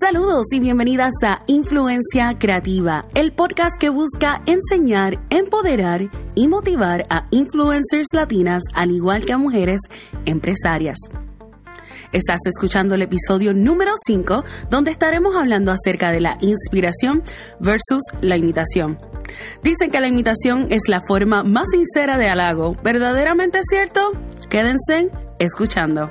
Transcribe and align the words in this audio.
Saludos 0.00 0.46
y 0.52 0.58
bienvenidas 0.58 1.12
a 1.22 1.42
Influencia 1.46 2.38
Creativa, 2.38 3.04
el 3.14 3.32
podcast 3.32 3.72
que 3.78 3.90
busca 3.90 4.42
enseñar, 4.46 5.18
empoderar 5.28 6.08
y 6.34 6.48
motivar 6.48 7.02
a 7.10 7.26
influencers 7.30 8.06
latinas 8.14 8.62
al 8.74 8.90
igual 8.90 9.26
que 9.26 9.34
a 9.34 9.38
mujeres 9.38 9.80
empresarias. 10.24 10.96
Estás 12.10 12.40
escuchando 12.46 12.94
el 12.94 13.02
episodio 13.02 13.52
número 13.52 13.92
5, 14.06 14.44
donde 14.70 14.90
estaremos 14.90 15.36
hablando 15.36 15.70
acerca 15.70 16.10
de 16.10 16.20
la 16.20 16.38
inspiración 16.40 17.22
versus 17.60 18.02
la 18.22 18.38
imitación. 18.38 18.98
Dicen 19.62 19.90
que 19.90 20.00
la 20.00 20.08
imitación 20.08 20.68
es 20.70 20.88
la 20.88 21.02
forma 21.06 21.42
más 21.42 21.66
sincera 21.70 22.16
de 22.16 22.30
halago. 22.30 22.74
¿Verdaderamente 22.82 23.60
cierto? 23.68 24.12
Quédense 24.48 25.10
escuchando. 25.38 26.10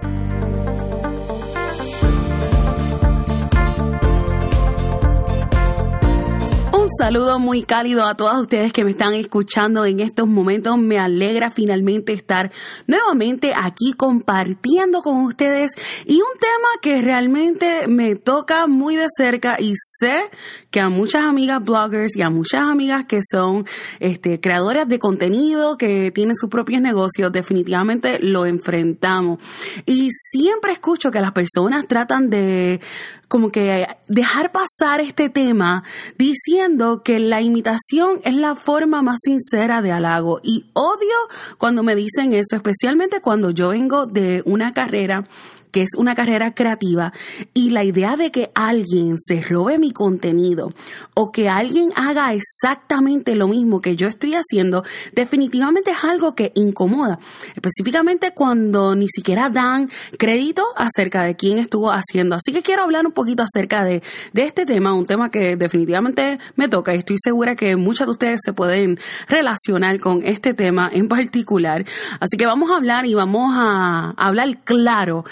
Saludo 6.98 7.40
muy 7.40 7.64
cálido 7.64 8.06
a 8.06 8.16
todas 8.16 8.40
ustedes 8.40 8.74
que 8.74 8.84
me 8.84 8.92
están 8.92 9.14
escuchando 9.14 9.86
en 9.86 10.00
estos 10.00 10.28
momentos. 10.28 10.78
Me 10.78 11.00
alegra 11.00 11.52
finalmente 11.52 12.14
estar 12.14 12.52
nuevamente 12.88 13.54
aquí 13.56 13.94
compartiendo 13.94 15.02
con 15.02 15.22
ustedes 15.22 15.72
y 16.06 16.16
un 16.16 16.40
tema 16.40 16.68
que 16.82 17.02
realmente 17.02 17.88
me 17.88 18.16
toca 18.16 18.68
muy 18.68 18.96
de 18.96 19.08
cerca 19.16 19.58
y 19.60 19.74
sé 19.76 20.24
que 20.70 20.80
a 20.80 20.90
muchas 20.90 21.24
amigas 21.24 21.64
bloggers 21.64 22.16
y 22.16 22.22
a 22.22 22.30
muchas 22.30 22.62
amigas 22.62 23.06
que 23.06 23.20
son 23.30 23.66
este, 24.00 24.40
creadoras 24.40 24.88
de 24.88 25.00
contenido, 25.00 25.78
que 25.78 26.12
tienen 26.12 26.36
sus 26.36 26.50
propios 26.50 26.82
negocios, 26.82 27.32
definitivamente 27.32 28.20
lo 28.20 28.46
enfrentamos. 28.46 29.40
Y 29.86 30.10
siempre 30.12 30.74
escucho 30.74 31.12
que 31.12 31.22
las 31.22 31.32
personas 31.32 31.88
tratan 31.88 32.30
de 32.30 32.82
como 33.32 33.50
que 33.50 33.88
dejar 34.10 34.52
pasar 34.52 35.00
este 35.00 35.30
tema 35.30 35.86
diciendo 36.18 37.02
que 37.02 37.18
la 37.18 37.40
imitación 37.40 38.20
es 38.26 38.34
la 38.34 38.56
forma 38.56 39.02
más 39.02 39.20
sincera 39.22 39.82
de 39.82 39.94
halago. 39.94 40.42
Y 40.44 40.66
odio 40.74 41.16
cuando 41.58 41.82
me 41.82 41.96
dicen 41.96 42.34
eso, 42.34 42.58
especialmente 42.58 43.22
cuando 43.22 43.52
yo 43.52 43.70
vengo 43.70 44.06
de 44.06 44.44
una 44.46 44.74
carrera 44.74 45.24
que 45.72 45.82
es 45.82 45.90
una 45.98 46.16
carrera 46.16 46.54
creativa 46.54 47.14
y 47.54 47.70
la 47.72 47.84
idea 47.84 48.18
de 48.18 48.32
que 48.32 48.52
alguien 48.54 49.18
se 49.18 49.42
robe 49.42 49.78
mi 49.78 49.92
contenido 49.92 50.72
o 51.14 51.32
que 51.32 51.50
alguien 51.50 51.92
haga 51.96 52.34
exactamente 52.34 53.36
lo 53.36 53.48
mismo 53.48 53.80
que 53.80 53.96
yo 53.96 54.08
estoy 54.08 54.36
haciendo, 54.36 54.84
definitivamente 55.14 55.92
es 55.92 56.04
algo 56.04 56.36
que 56.36 56.52
incomoda, 56.56 57.20
específicamente 57.56 58.32
cuando 58.34 58.96
ni 58.96 59.08
siquiera 59.08 59.50
dan 59.50 59.90
crédito 60.18 60.64
acerca 60.76 61.24
de 61.24 61.36
quién 61.36 61.58
estuvo 61.58 61.92
haciendo. 61.92 62.36
Así 62.36 62.52
que 62.52 62.62
quiero 62.62 62.84
hablar 62.84 63.06
un 63.06 63.12
poquito 63.12 63.44
acerca 63.44 63.84
de, 63.84 64.04
de 64.34 64.44
este 64.44 64.66
tema, 64.66 64.94
un 64.94 65.06
tema 65.06 65.30
que 65.30 65.56
definitivamente 65.56 66.40
me 66.56 66.68
toca 66.68 66.94
y 66.94 67.00
estoy 67.00 67.18
segura 67.24 67.56
que 67.56 67.76
muchas 67.76 68.08
de 68.08 68.12
ustedes 68.12 68.40
se 68.44 68.54
pueden 68.54 69.00
relacionar 69.28 70.00
con 70.00 70.22
este 70.24 70.54
tema 70.54 70.90
en 70.92 71.08
particular. 71.08 71.86
Así 72.20 72.38
que 72.38 72.46
vamos 72.46 72.72
a 72.72 72.78
hablar 72.78 73.06
y 73.06 73.14
vamos 73.14 73.54
a 73.56 74.14
hablar 74.18 74.60
claro 74.64 75.24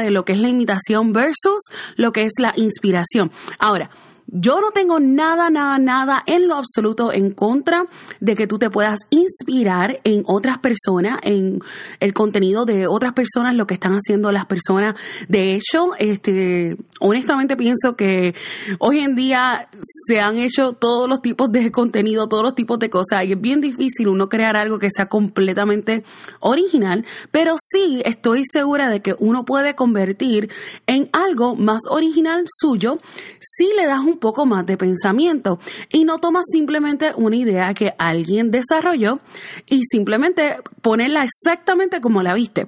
de 0.00 0.10
lo 0.10 0.24
que 0.24 0.32
es 0.32 0.38
la 0.38 0.48
imitación 0.48 1.12
versus 1.12 1.60
lo 1.96 2.12
que 2.12 2.24
es 2.24 2.32
la 2.38 2.52
inspiración. 2.56 3.30
Ahora, 3.58 3.90
yo 4.26 4.60
no 4.60 4.70
tengo 4.70 5.00
nada, 5.00 5.50
nada, 5.50 5.78
nada 5.78 6.22
en 6.26 6.48
lo 6.48 6.56
absoluto 6.56 7.12
en 7.12 7.32
contra 7.32 7.86
de 8.20 8.34
que 8.34 8.46
tú 8.46 8.58
te 8.58 8.70
puedas 8.70 9.00
inspirar 9.10 10.00
en 10.04 10.24
otras 10.26 10.58
personas, 10.58 11.20
en 11.22 11.60
el 12.00 12.14
contenido 12.14 12.64
de 12.64 12.86
otras 12.86 13.12
personas, 13.12 13.54
lo 13.54 13.66
que 13.66 13.74
están 13.74 13.92
haciendo 13.92 14.32
las 14.32 14.46
personas. 14.46 14.96
De 15.28 15.54
hecho, 15.54 15.90
este, 15.98 16.76
honestamente 17.00 17.56
pienso 17.56 17.96
que 17.96 18.34
hoy 18.78 19.00
en 19.00 19.14
día 19.14 19.68
se 20.06 20.20
han 20.20 20.38
hecho 20.38 20.72
todos 20.72 21.08
los 21.08 21.20
tipos 21.22 21.52
de 21.52 21.70
contenido, 21.70 22.28
todos 22.28 22.42
los 22.42 22.54
tipos 22.54 22.78
de 22.78 22.90
cosas 22.90 23.24
y 23.24 23.32
es 23.32 23.40
bien 23.40 23.60
difícil 23.60 24.08
uno 24.08 24.28
crear 24.28 24.56
algo 24.56 24.78
que 24.78 24.90
sea 24.90 25.06
completamente 25.06 26.04
original, 26.40 27.04
pero 27.30 27.56
sí 27.58 28.02
estoy 28.04 28.42
segura 28.44 28.88
de 28.88 29.00
que 29.00 29.14
uno 29.18 29.44
puede 29.44 29.74
convertir 29.74 30.50
en 30.86 31.08
algo 31.12 31.56
más 31.56 31.82
original 31.88 32.44
suyo 32.60 32.98
si 33.40 33.68
le 33.76 33.86
das 33.86 34.00
un 34.00 34.13
poco 34.16 34.46
más 34.46 34.66
de 34.66 34.76
pensamiento 34.76 35.58
y 35.90 36.04
no 36.04 36.18
tomas 36.18 36.44
simplemente 36.50 37.12
una 37.16 37.36
idea 37.36 37.74
que 37.74 37.94
alguien 37.98 38.50
desarrolló 38.50 39.20
y 39.68 39.82
simplemente 39.84 40.56
ponerla 40.80 41.24
exactamente 41.24 42.00
como 42.00 42.22
la 42.22 42.34
viste. 42.34 42.66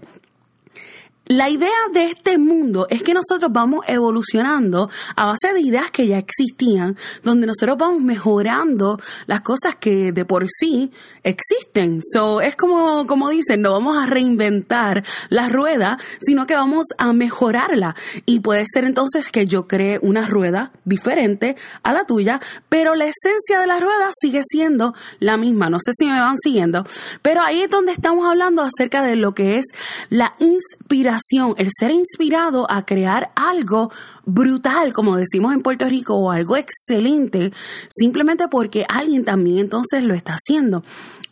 La 1.29 1.51
idea 1.51 1.69
de 1.93 2.05
este 2.05 2.39
mundo 2.39 2.87
es 2.89 3.03
que 3.03 3.13
nosotros 3.13 3.51
vamos 3.51 3.85
evolucionando 3.89 4.89
a 5.17 5.25
base 5.25 5.53
de 5.53 5.61
ideas 5.61 5.91
que 5.91 6.07
ya 6.07 6.19
existían, 6.19 6.97
donde 7.25 7.49
nosotros 7.49 7.77
vamos 7.77 8.01
mejorando 8.01 9.01
las 9.27 9.41
cosas 9.41 9.75
que 9.75 10.13
de 10.13 10.25
por 10.25 10.47
sí 10.49 10.93
existen. 11.25 12.01
So, 12.01 12.41
es 12.41 12.55
como, 12.55 13.09
como 13.09 13.29
dicen, 13.31 13.61
no 13.61 13.73
vamos 13.73 13.99
a 14.01 14.07
reinventar 14.07 15.03
la 15.29 15.49
rueda, 15.49 15.99
sino 16.21 16.47
que 16.47 16.55
vamos 16.55 16.87
a 16.97 17.13
mejorarla. 17.13 17.97
Y 18.25 18.39
puede 18.39 18.65
ser 18.73 18.85
entonces 18.85 19.29
que 19.29 19.47
yo 19.47 19.67
cree 19.67 19.99
una 20.01 20.29
rueda 20.29 20.71
diferente 20.85 21.57
a 21.83 21.93
la 21.93 22.05
tuya, 22.05 22.41
pero 22.69 22.95
la 22.95 23.07
esencia 23.07 23.59
de 23.59 23.67
la 23.67 23.81
rueda 23.81 24.11
sigue 24.17 24.43
siendo 24.47 24.95
la 25.19 25.37
misma. 25.37 25.71
No 25.71 25.79
sé 25.81 25.91
si 25.99 26.07
me 26.07 26.21
van 26.21 26.37
siguiendo, 26.41 26.87
pero 27.21 27.43
ahí 27.43 27.63
es 27.63 27.69
donde 27.69 27.91
estamos 27.91 28.27
hablando 28.27 28.63
acerca 28.63 29.03
de 29.03 29.17
lo 29.17 29.35
que 29.35 29.59
es 29.59 29.65
la 30.09 30.33
inspiración 30.39 31.16
el 31.57 31.69
ser 31.77 31.91
inspirado 31.91 32.71
a 32.71 32.85
crear 32.85 33.31
algo 33.35 33.91
brutal, 34.25 34.93
como 34.93 35.17
decimos 35.17 35.53
en 35.53 35.61
Puerto 35.61 35.89
Rico, 35.89 36.15
o 36.15 36.31
algo 36.31 36.57
excelente, 36.57 37.53
simplemente 37.89 38.49
porque 38.49 38.85
alguien 38.89 39.25
también 39.25 39.59
entonces 39.59 40.03
lo 40.03 40.15
está 40.15 40.35
haciendo. 40.35 40.83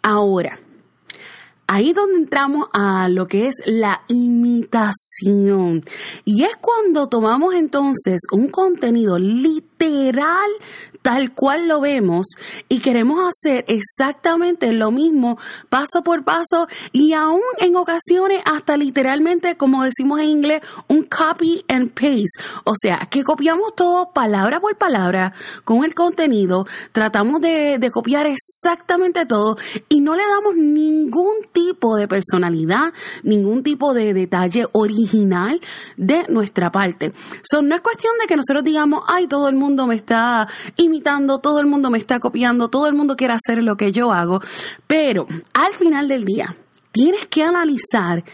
Ahora, 0.03 0.59
ahí 1.67 1.93
donde 1.93 2.17
entramos 2.17 2.69
a 2.73 3.09
lo 3.09 3.27
que 3.27 3.49
es 3.49 3.57
la 3.67 4.03
imitación. 4.09 5.85
Y 6.25 6.45
es 6.45 6.57
cuando 6.57 7.09
tomamos 7.09 7.55
entonces 7.55 8.21
un 8.33 8.49
contenido 8.49 9.19
literal 9.19 10.51
tal 11.05 11.35
cual 11.35 11.69
lo 11.69 11.83
vemos 11.83 12.29
y 12.71 12.79
queremos 12.79 13.21
hacer 13.29 13.67
exactamente 13.69 14.73
lo 14.73 14.91
mismo 14.91 15.39
paso 15.69 16.03
por 16.03 16.25
paso 16.25 16.67
y 16.93 17.13
aún 17.13 17.43
en 17.59 17.77
ocasiones 17.77 18.41
hasta 18.47 18.79
literalmente, 18.79 19.59
como 19.59 19.85
decimos 19.85 20.21
en 20.21 20.31
inglés, 20.31 20.63
un 20.89 21.03
copy 21.03 21.63
and 21.69 21.91
paste. 21.91 22.43
O 22.65 22.73
sea, 22.75 23.07
que 23.11 23.23
copiamos 23.23 23.75
todo 23.77 24.13
palabra 24.15 24.61
por 24.61 24.79
palabra 24.79 25.35
con 25.65 25.85
el 25.85 25.95
contenido, 25.95 26.67
tratamos 26.93 27.43
de, 27.43 27.79
copiar 27.93 28.27
exactamente 28.27 29.27
todo 29.27 29.59
y 29.91 30.01
no 30.01 30.17
le 30.17 30.23
damos 30.27 30.57
ningún 30.57 31.35
tipo 31.53 31.97
de 31.97 32.09
personalidad, 32.09 32.95
ningún 33.23 33.63
tipo 33.63 33.93
de 33.93 34.15
detalle 34.15 34.67
original 34.73 35.61
de 35.99 36.25
nuestra 36.29 36.73
parte. 36.73 37.13
So, 37.43 37.61
no 37.61 37.75
es 37.75 37.83
cuestión 37.83 38.15
de 38.23 38.27
que 38.27 38.37
nosotros 38.37 38.65
digamos, 38.65 39.05
ay, 39.07 39.27
todo 39.27 39.51
el 39.51 39.55
mundo 39.55 39.87
me 39.87 39.97
está 39.97 40.49
todo 41.03 41.61
el 41.61 41.67
mundo 41.67 41.91
me 41.91 41.99
está 41.99 42.21
copiando, 42.21 42.69
todo 42.69 42.87
el 42.87 42.95
mundo 42.95 43.17
quiere 43.17 43.35
hacer 43.35 43.63
lo 43.63 43.77
que 43.77 43.93
yo 43.93 44.13
hago, 44.13 44.41
pero 44.87 45.27
al 45.53 45.73
final 45.75 46.09
del 46.09 46.25
día 46.25 46.55
tienes 46.93 47.27
que 47.27 47.43
analizar 47.43 48.25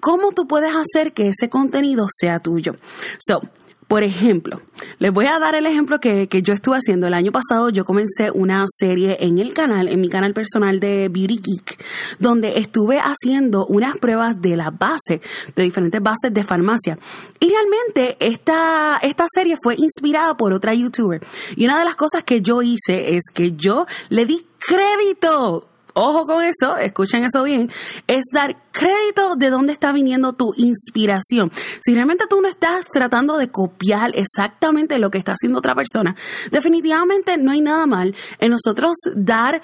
cómo 0.00 0.32
tú 0.32 0.46
puedes 0.46 0.74
hacer 0.74 1.12
que 1.12 1.28
ese 1.28 1.48
contenido 1.48 2.06
sea 2.10 2.40
tuyo. 2.40 2.74
So, 3.18 3.42
por 3.86 4.02
ejemplo, 4.02 4.60
les 4.98 5.12
voy 5.12 5.26
a 5.26 5.38
dar 5.38 5.54
el 5.54 5.66
ejemplo 5.66 6.00
que, 6.00 6.28
yo 6.42 6.54
estuve 6.54 6.76
haciendo. 6.76 7.06
El 7.06 7.14
año 7.14 7.32
pasado 7.32 7.70
yo 7.70 7.84
comencé 7.84 8.30
una 8.30 8.64
serie 8.68 9.16
en 9.20 9.38
el 9.38 9.54
canal, 9.54 9.88
en 9.88 10.00
mi 10.00 10.08
canal 10.08 10.34
personal 10.34 10.80
de 10.80 11.08
Beauty 11.08 11.40
Geek, 11.42 11.84
donde 12.18 12.58
estuve 12.58 13.00
haciendo 13.00 13.66
unas 13.66 13.96
pruebas 13.98 14.40
de 14.40 14.56
las 14.56 14.76
bases, 14.76 15.20
de 15.54 15.62
diferentes 15.62 16.02
bases 16.02 16.32
de 16.32 16.42
farmacia. 16.42 16.98
Y 17.40 17.50
realmente 17.50 18.16
esta, 18.20 18.98
esta 19.02 19.26
serie 19.32 19.56
fue 19.62 19.76
inspirada 19.76 20.36
por 20.36 20.52
otra 20.52 20.74
youtuber. 20.74 21.20
Y 21.56 21.64
una 21.64 21.78
de 21.78 21.84
las 21.84 21.96
cosas 21.96 22.24
que 22.24 22.40
yo 22.40 22.62
hice 22.62 23.16
es 23.16 23.24
que 23.32 23.52
yo 23.52 23.86
le 24.08 24.26
di 24.26 24.46
crédito 24.58 25.68
ojo 25.98 26.26
con 26.26 26.44
eso, 26.44 26.76
escuchen 26.76 27.24
eso 27.24 27.42
bien, 27.42 27.70
es 28.06 28.26
dar 28.32 28.56
crédito 28.78 29.34
de 29.34 29.50
dónde 29.50 29.72
está 29.72 29.90
viniendo 29.90 30.34
tu 30.34 30.54
inspiración. 30.56 31.50
Si 31.80 31.96
realmente 31.96 32.26
tú 32.30 32.40
no 32.40 32.46
estás 32.46 32.86
tratando 32.86 33.36
de 33.36 33.48
copiar 33.50 34.12
exactamente 34.14 35.00
lo 35.00 35.10
que 35.10 35.18
está 35.18 35.32
haciendo 35.32 35.58
otra 35.58 35.74
persona, 35.74 36.14
definitivamente 36.52 37.36
no 37.38 37.50
hay 37.50 37.60
nada 37.60 37.86
mal 37.86 38.14
en 38.38 38.52
nosotros 38.52 38.96
dar 39.16 39.60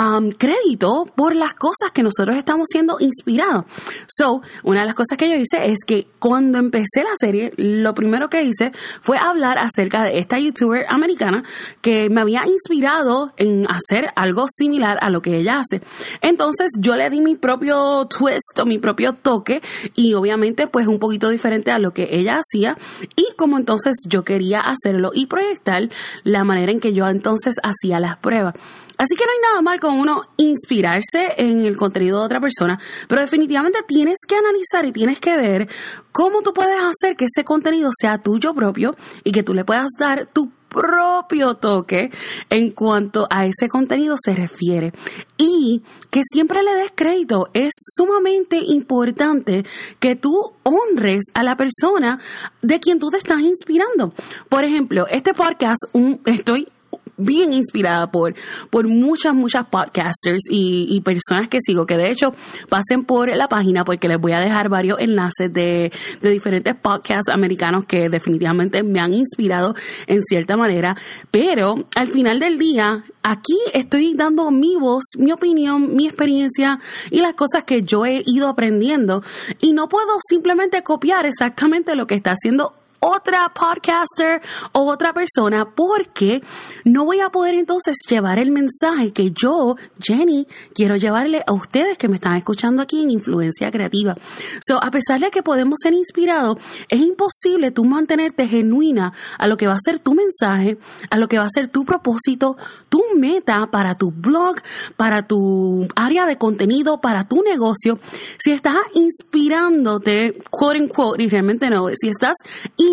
um, 0.00 0.32
crédito 0.32 1.04
por 1.14 1.36
las 1.36 1.54
cosas 1.54 1.92
que 1.94 2.02
nosotros 2.02 2.36
estamos 2.36 2.66
siendo 2.68 2.96
inspirados. 2.98 3.66
So, 4.08 4.42
una 4.64 4.80
de 4.80 4.86
las 4.86 4.96
cosas 4.96 5.16
que 5.16 5.28
yo 5.28 5.36
hice 5.36 5.70
es 5.70 5.78
que 5.86 6.08
cuando 6.18 6.58
empecé 6.58 7.04
la 7.04 7.14
serie, 7.14 7.52
lo 7.56 7.94
primero 7.94 8.28
que 8.28 8.42
hice 8.42 8.72
fue 9.00 9.16
hablar 9.16 9.58
acerca 9.58 10.02
de 10.02 10.18
esta 10.18 10.40
youtuber 10.40 10.86
americana 10.88 11.44
que 11.80 12.10
me 12.10 12.20
había 12.20 12.44
inspirado 12.46 13.32
en 13.36 13.64
hacer 13.70 14.10
algo 14.16 14.46
similar 14.48 14.98
a 15.00 15.08
lo 15.08 15.22
que 15.22 15.36
ella 15.36 15.60
hace. 15.60 15.80
Entonces 16.20 16.72
yo 16.80 16.96
le 16.96 17.08
di 17.10 17.20
mi 17.20 17.36
propio 17.36 18.06
twist 18.06 18.55
mi 18.64 18.78
propio 18.78 19.12
toque 19.12 19.60
y 19.94 20.14
obviamente 20.14 20.66
pues 20.66 20.86
un 20.86 20.98
poquito 20.98 21.28
diferente 21.28 21.70
a 21.70 21.78
lo 21.78 21.92
que 21.92 22.08
ella 22.12 22.38
hacía 22.38 22.76
y 23.16 23.34
como 23.36 23.58
entonces 23.58 23.96
yo 24.08 24.24
quería 24.24 24.60
hacerlo 24.60 25.10
y 25.14 25.26
proyectar 25.26 25.88
la 26.24 26.44
manera 26.44 26.72
en 26.72 26.80
que 26.80 26.92
yo 26.92 27.06
entonces 27.08 27.56
hacía 27.62 28.00
las 28.00 28.16
pruebas. 28.16 28.54
Así 28.98 29.14
que 29.14 29.26
no 29.26 29.32
hay 29.32 29.38
nada 29.50 29.62
mal 29.62 29.78
con 29.78 29.98
uno 29.98 30.22
inspirarse 30.38 31.34
en 31.36 31.66
el 31.66 31.76
contenido 31.76 32.20
de 32.20 32.24
otra 32.24 32.40
persona, 32.40 32.78
pero 33.08 33.20
definitivamente 33.20 33.80
tienes 33.86 34.16
que 34.26 34.36
analizar 34.36 34.86
y 34.86 34.92
tienes 34.92 35.20
que 35.20 35.36
ver 35.36 35.68
cómo 36.12 36.40
tú 36.40 36.54
puedes 36.54 36.78
hacer 36.80 37.14
que 37.14 37.26
ese 37.26 37.44
contenido 37.44 37.90
sea 37.94 38.18
tuyo 38.18 38.54
propio 38.54 38.94
y 39.22 39.32
que 39.32 39.42
tú 39.42 39.52
le 39.52 39.66
puedas 39.66 39.90
dar 39.98 40.24
tu 40.24 40.50
propio 40.68 41.54
toque 41.54 42.10
en 42.50 42.70
cuanto 42.70 43.26
a 43.30 43.46
ese 43.46 43.68
contenido 43.68 44.16
se 44.22 44.34
refiere. 44.34 44.92
Y 45.38 45.82
que 46.10 46.22
siempre 46.24 46.62
le 46.62 46.74
des 46.74 46.92
crédito. 46.94 47.48
Es 47.52 47.72
sumamente 47.94 48.58
importante 48.58 49.64
que 50.00 50.16
tú 50.16 50.52
honres 50.62 51.24
a 51.34 51.42
la 51.42 51.56
persona 51.56 52.18
de 52.62 52.80
quien 52.80 52.98
tú 52.98 53.10
te 53.10 53.18
estás 53.18 53.40
inspirando. 53.40 54.12
Por 54.48 54.64
ejemplo, 54.64 55.06
este 55.08 55.34
podcast, 55.34 55.84
un, 55.92 56.20
estoy 56.24 56.68
bien 57.16 57.52
inspirada 57.52 58.10
por, 58.10 58.34
por 58.70 58.88
muchas, 58.88 59.34
muchas 59.34 59.66
podcasters 59.66 60.44
y, 60.50 61.00
personas 61.04 61.48
que 61.48 61.58
sigo, 61.60 61.86
que 61.86 61.96
de 61.96 62.10
hecho 62.10 62.34
pasen 62.68 63.04
por 63.04 63.28
la 63.34 63.48
página 63.48 63.84
porque 63.84 64.08
les 64.08 64.18
voy 64.18 64.32
a 64.32 64.40
dejar 64.40 64.68
varios 64.68 64.98
enlaces 64.98 65.52
de, 65.52 65.92
de 66.20 66.30
diferentes 66.30 66.74
podcasts 66.74 67.30
americanos 67.32 67.84
que 67.86 68.08
definitivamente 68.08 68.82
me 68.82 68.98
han 68.98 69.14
inspirado 69.14 69.74
en 70.06 70.22
cierta 70.22 70.56
manera, 70.56 70.96
pero 71.30 71.86
al 71.94 72.08
final 72.08 72.40
del 72.40 72.58
día 72.58 73.04
aquí 73.22 73.58
estoy 73.72 74.14
dando 74.14 74.50
mi 74.50 74.76
voz, 74.76 75.04
mi 75.18 75.32
opinión, 75.32 75.94
mi 75.94 76.06
experiencia 76.06 76.78
y 77.10 77.20
las 77.20 77.34
cosas 77.34 77.64
que 77.64 77.82
yo 77.82 78.06
he 78.06 78.22
ido 78.24 78.48
aprendiendo. 78.48 79.22
Y 79.60 79.72
no 79.72 79.88
puedo 79.88 80.18
simplemente 80.28 80.82
copiar 80.82 81.26
exactamente 81.26 81.96
lo 81.96 82.06
que 82.06 82.14
está 82.14 82.32
haciendo 82.32 82.74
otra 83.06 83.52
podcaster 83.54 84.42
o 84.72 84.90
otra 84.90 85.12
persona 85.12 85.64
porque 85.64 86.42
no 86.84 87.04
voy 87.04 87.20
a 87.20 87.30
poder 87.30 87.54
entonces 87.54 87.96
llevar 88.08 88.38
el 88.40 88.50
mensaje 88.50 89.12
que 89.12 89.30
yo, 89.30 89.76
Jenny, 90.00 90.46
quiero 90.74 90.96
llevarle 90.96 91.42
a 91.46 91.52
ustedes 91.52 91.96
que 91.98 92.08
me 92.08 92.16
están 92.16 92.36
escuchando 92.36 92.82
aquí 92.82 93.00
en 93.00 93.10
Influencia 93.12 93.70
Creativa. 93.70 94.16
So, 94.60 94.82
a 94.82 94.90
pesar 94.90 95.20
de 95.20 95.30
que 95.30 95.42
podemos 95.42 95.78
ser 95.80 95.92
inspirados, 95.92 96.58
es 96.88 97.00
imposible 97.00 97.70
tú 97.70 97.84
mantenerte 97.84 98.48
genuina 98.48 99.12
a 99.38 99.46
lo 99.46 99.56
que 99.56 99.68
va 99.68 99.74
a 99.74 99.80
ser 99.80 100.00
tu 100.00 100.14
mensaje, 100.14 100.78
a 101.08 101.18
lo 101.18 101.28
que 101.28 101.38
va 101.38 101.44
a 101.44 101.50
ser 101.50 101.68
tu 101.68 101.84
propósito, 101.84 102.56
tu 102.88 103.02
meta 103.16 103.68
para 103.70 103.94
tu 103.94 104.10
blog, 104.10 104.56
para 104.96 105.26
tu 105.28 105.86
área 105.94 106.26
de 106.26 106.38
contenido, 106.38 107.00
para 107.00 107.28
tu 107.28 107.42
negocio. 107.42 108.00
Si 108.38 108.50
estás 108.50 108.76
inspirándote, 108.94 110.32
quote 110.50 110.80
unquote, 110.80 111.22
y 111.22 111.28
realmente 111.28 111.70
no, 111.70 111.86
si 111.94 112.08
estás 112.08 112.36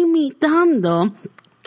imitando 0.04 1.14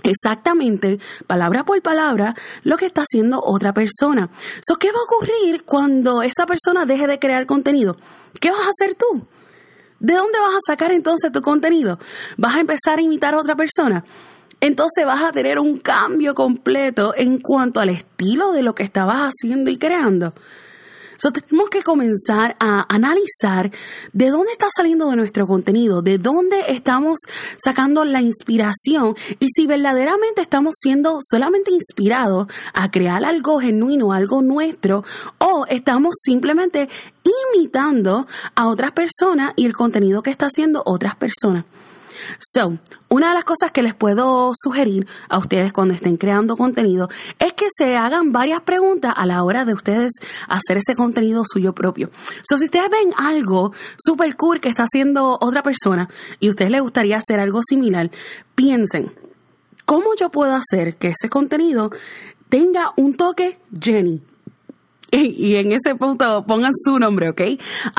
exactamente, 0.03 0.99
palabra 1.27 1.65
por 1.65 1.83
palabra, 1.83 2.35
lo 2.63 2.77
que 2.77 2.87
está 2.87 3.03
haciendo 3.03 3.41
otra 3.43 3.73
persona. 3.75 4.31
So, 4.67 4.77
¿Qué 4.77 4.93
va 4.93 4.99
a 4.99 5.03
ocurrir 5.03 5.65
cuando 5.65 6.23
esa 6.23 6.47
persona 6.47 6.87
deje 6.87 7.07
de 7.07 7.19
crear 7.19 7.47
contenido? 7.47 7.97
¿Qué 8.41 8.51
vas 8.51 8.67
a 8.67 8.69
hacer 8.69 8.95
tú? 8.95 9.27
¿De 9.99 10.15
dónde 10.15 10.39
vas 10.39 10.55
a 10.55 10.73
sacar 10.73 10.93
entonces 10.93 11.33
tu 11.33 11.41
contenido? 11.41 11.99
¿Vas 12.37 12.57
a 12.57 12.61
empezar 12.61 12.99
a 12.99 13.03
imitar 13.03 13.35
a 13.35 13.41
otra 13.41 13.57
persona? 13.57 14.05
Entonces 14.61 15.05
vas 15.05 15.23
a 15.23 15.33
tener 15.33 15.59
un 15.59 15.79
cambio 15.79 16.35
completo 16.35 17.15
en 17.17 17.41
cuanto 17.41 17.81
al 17.81 17.91
estilo 17.91 18.53
de 18.53 18.63
lo 18.63 18.75
que 18.75 18.83
estabas 18.83 19.31
haciendo 19.31 19.71
y 19.71 19.79
creando. 19.79 20.33
So, 21.19 21.33
tenemos 21.33 21.71
que 21.71 21.83
comenzar 21.83 22.57
a 22.61 22.87
analizar 22.95 23.71
de 24.13 24.29
dónde 24.29 24.53
está 24.53 24.67
saliendo 24.75 25.11
de 25.11 25.17
nuestro 25.17 25.47
contenido, 25.47 26.03
de 26.03 26.19
dónde 26.19 26.65
estamos 26.69 27.19
sacando 27.59 28.05
la 28.05 28.21
inspiración 28.21 29.17
y 29.39 29.49
si 29.49 29.67
verdaderamente 29.67 30.43
estamos 30.43 30.75
siendo 30.79 31.19
solamente 31.21 31.71
inspirados 31.73 32.49
a 32.75 32.91
crear 32.91 33.25
algo 33.25 33.61
genuino, 33.61 34.13
algo 34.13 34.43
nuestro, 34.43 35.05
o 35.39 35.67
estamos 35.69 36.17
simplemente 36.23 36.89
imitando 37.55 38.27
a 38.55 38.69
otras 38.69 38.93
personas 38.93 39.53
y 39.57 39.67
el 39.67 39.75
contenido 39.75 40.23
que 40.23 40.31
está 40.31 40.47
haciendo 40.47 40.83
otras 40.85 41.17
personas. 41.17 41.65
So, 42.39 42.79
una 43.09 43.29
de 43.29 43.35
las 43.35 43.45
cosas 43.45 43.71
que 43.71 43.83
les 43.83 43.95
puedo 43.95 44.53
sugerir 44.55 45.07
a 45.29 45.39
ustedes 45.39 45.73
cuando 45.73 45.95
estén 45.95 46.17
creando 46.17 46.57
contenido 46.57 47.09
es 47.39 47.53
que 47.53 47.67
se 47.71 47.97
hagan 47.97 48.33
varias 48.33 48.61
preguntas 48.61 49.15
a 49.17 49.27
la 49.27 49.43
hora 49.43 49.65
de 49.65 49.75
ustedes 49.75 50.13
hacer 50.49 50.79
ese 50.79 50.95
contenido 50.95 51.43
suyo 51.45 51.75
propio. 51.75 52.11
So, 52.43 52.57
si 52.57 52.65
ustedes 52.65 52.91
ven 52.91 53.13
algo 53.17 53.73
super 53.97 54.37
cool 54.37 54.61
que 54.61 54.69
está 54.69 54.85
haciendo 54.85 55.39
otra 55.41 55.63
persona 55.63 56.09
y 56.41 56.49
a 56.49 56.51
ustedes 56.51 56.71
les 56.71 56.83
gustaría 56.83 57.19
hacer 57.19 57.41
algo 57.41 57.61
similar, 57.67 58.11
piensen, 58.55 59.13
¿cómo 59.85 60.15
yo 60.19 60.31
puedo 60.31 60.55
hacer 60.55 60.97
que 60.97 61.09
ese 61.09 61.29
contenido 61.29 61.91
tenga 62.49 62.93
un 62.97 63.17
toque 63.17 63.59
Jenny? 63.81 64.21
Y, 65.13 65.55
en 65.55 65.73
ese 65.73 65.95
punto 65.95 66.45
pongan 66.47 66.73
su 66.75 66.99
nombre, 66.99 67.31
¿ok? 67.31 67.41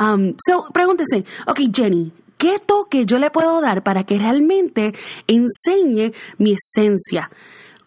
Um, 0.00 0.34
so, 0.38 0.66
pregúntense, 0.72 1.24
ok, 1.46 1.60
Jenny, 1.74 2.12
¿Qué 2.38 2.60
toque 2.60 3.04
yo 3.04 3.18
le 3.18 3.30
puedo 3.30 3.60
dar 3.60 3.82
para 3.82 4.04
que 4.04 4.16
realmente 4.16 4.94
enseñe 5.26 6.12
mi 6.38 6.54
esencia? 6.54 7.28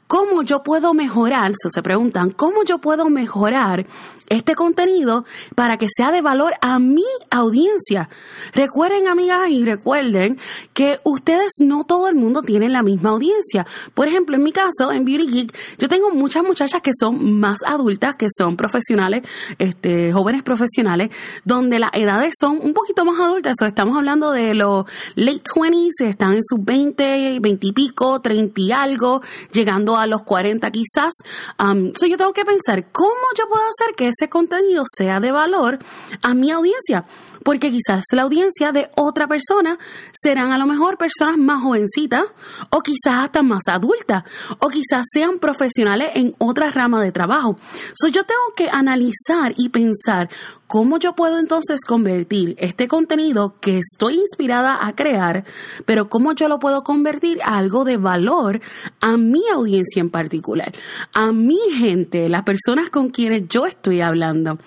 ¿Cómo 0.08 0.44
yo 0.44 0.62
puedo 0.62 0.94
mejorar? 0.94 1.54
So 1.56 1.70
se 1.70 1.82
preguntan, 1.82 2.32
¿cómo 2.32 2.66
yo 2.66 2.80
puedo 2.80 3.10
mejorar 3.10 3.86
este 4.32 4.56
contenido 4.56 5.26
para 5.56 5.78
que 5.78 5.88
sea 5.94 6.12
de 6.12 6.22
valor 6.22 6.54
a 6.62 6.80
mi 6.80 7.04
audiencia. 7.30 8.10
Recuerden, 8.54 9.08
amigas, 9.08 9.50
y 9.50 9.64
recuerden 9.66 10.40
que 10.74 11.00
ustedes 11.04 11.52
no 11.62 11.84
todo 11.84 12.08
el 12.08 12.16
mundo 12.16 12.42
tiene 12.42 12.70
la 12.70 12.82
misma 12.82 13.10
audiencia. 13.10 13.68
Por 13.94 14.08
ejemplo, 14.08 14.38
en 14.38 14.44
mi 14.44 14.54
caso, 14.54 14.92
en 14.92 15.04
Beauty 15.04 15.28
Geek, 15.28 15.58
yo 15.78 15.90
tengo 15.90 16.12
muchas 16.12 16.44
muchachas 16.44 16.82
que 16.82 16.92
son 16.98 17.40
más 17.40 17.60
adultas, 17.66 18.16
que 18.16 18.28
son 18.36 18.56
profesionales, 18.56 19.24
este, 19.60 20.14
jóvenes 20.14 20.44
profesionales, 20.44 21.10
donde 21.44 21.80
las 21.80 21.92
edades 21.94 22.34
son 22.40 22.58
un 22.62 22.74
poquito 22.74 23.04
más 23.04 23.20
adultas. 23.20 23.58
O 23.62 23.66
estamos 23.66 23.98
hablando 23.98 24.32
de 24.32 24.56
los 24.56 24.86
late 25.16 25.44
20s, 25.44 26.08
están 26.08 26.34
en 26.34 26.44
sus 26.44 26.64
20, 26.64 27.40
20 27.42 27.68
y 27.68 27.74
pico, 27.74 28.22
30 28.22 28.62
y 28.62 28.72
algo, 28.72 29.22
llegando 29.52 29.98
a 29.98 30.08
los 30.08 30.24
40 30.24 30.72
quizás. 30.72 31.14
Um, 31.60 31.92
so 31.94 32.06
yo 32.06 32.16
tengo 32.16 32.32
que 32.32 32.46
pensar, 32.46 32.92
¿cómo 32.94 33.12
yo 33.38 33.50
puedo 33.50 33.64
hacer 33.64 33.94
que 33.96 34.10
ese 34.22 34.30
contenido 34.30 34.84
sea 34.96 35.20
de 35.20 35.32
valor 35.32 35.80
a 36.22 36.34
mi 36.34 36.52
audiencia 36.52 37.06
porque 37.44 37.72
quizás 37.72 38.04
la 38.14 38.22
audiencia 38.22 38.72
de 38.72 38.90
otra 38.96 39.28
persona 39.28 39.80
serán 40.14 40.52
a 40.52 40.60
lo 40.60 40.68
mejor 40.68 40.98
personas 40.98 41.38
más 41.38 41.64
jovencitas 41.64 42.26
o 42.70 42.82
quizás 42.82 43.26
hasta 43.26 43.42
más 43.42 43.64
adultas 43.68 44.24
o 44.60 44.70
quizás 44.70 45.08
sean 45.12 45.40
profesionales 45.40 46.12
en 46.14 46.36
otra 46.38 46.70
rama 46.70 47.02
de 47.02 47.12
trabajo. 47.12 47.58
So, 47.94 48.10
yo 48.10 48.24
tengo 48.26 48.54
que 48.56 48.70
analizar 48.70 49.54
y 49.58 49.70
pensar 49.70 50.30
cómo 50.72 51.00
yo 51.00 51.16
puedo 51.16 51.38
entonces 51.38 51.82
convertir 51.86 52.56
este 52.58 52.88
contenido 52.88 53.56
que 53.60 53.80
estoy 53.80 54.14
inspirada 54.14 54.88
a 54.88 54.96
crear, 54.96 55.44
pero 55.86 56.08
cómo 56.08 56.32
yo 56.32 56.48
lo 56.48 56.60
puedo 56.60 56.86
convertir 56.86 57.40
a 57.44 57.58
algo 57.58 57.84
de 57.84 57.98
valor 57.98 58.62
a 59.02 59.18
mi 59.18 59.42
audiencia 59.54 60.00
en 60.00 60.10
particular, 60.10 60.72
a 61.14 61.34
mi 61.34 61.60
gente, 61.74 62.30
las 62.30 62.44
personas 62.44 62.90
con 62.90 63.10
quienes 63.10 63.50
yo 63.50 63.66
estoy 63.66 64.00
hablando. 64.00 64.60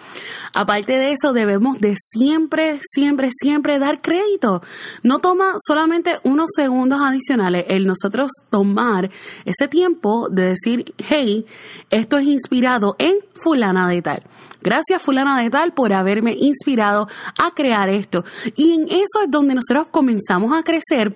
Aparte 0.53 0.93
de 0.93 1.13
eso, 1.13 1.33
debemos 1.33 1.81
de 1.81 1.95
siempre 1.97 2.81
siempre, 2.83 3.31
siempre, 3.33 3.79
dar 3.79 4.03
crédito. 4.03 4.61
No 5.03 5.21
toma 5.21 5.55
solamente 5.67 6.19
unos 6.23 6.51
segundos 6.55 7.01
adicionales 7.01 7.65
el 7.69 7.87
nosotros 7.87 8.31
tomar 8.51 9.11
ese 9.47 9.69
tiempo 9.69 10.29
de 10.29 10.49
decir, 10.49 10.95
hey, 10.99 11.47
esto 11.89 12.19
es 12.19 12.27
inspirado 12.27 12.95
en 12.99 13.15
fulana 13.33 13.89
de 13.89 14.03
tal. 14.03 14.23
Gracias 14.65 15.03
fulana 15.03 15.43
de 15.43 15.51
tal 15.51 15.75
por 15.75 15.93
haberme 15.93 16.33
inspirado 16.33 17.07
a 17.39 17.51
crear 17.51 17.91
esto. 17.91 18.25
Y 18.57 18.73
en 18.73 18.85
eso 18.85 19.21
es 19.23 19.31
donde 19.31 19.55
nosotros 19.55 19.89
comenzamos 19.91 20.57
a 20.57 20.63
crecer 20.63 21.15